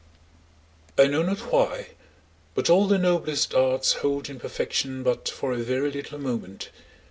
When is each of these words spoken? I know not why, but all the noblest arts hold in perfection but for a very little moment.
I 0.97 1.05
know 1.05 1.21
not 1.21 1.53
why, 1.53 1.89
but 2.55 2.71
all 2.71 2.87
the 2.87 2.97
noblest 2.97 3.53
arts 3.53 3.93
hold 4.01 4.31
in 4.31 4.39
perfection 4.39 5.03
but 5.03 5.29
for 5.29 5.51
a 5.53 5.57
very 5.57 5.91
little 5.91 6.17
moment. 6.17 6.71